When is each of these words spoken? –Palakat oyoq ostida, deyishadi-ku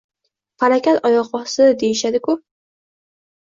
–Palakat 0.63 1.05
oyoq 1.09 1.29
ostida, 1.41 1.77
deyishadi-ku 1.85 2.39